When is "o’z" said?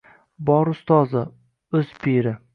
1.83-1.95